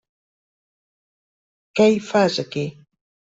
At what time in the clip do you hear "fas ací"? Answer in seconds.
2.07-2.65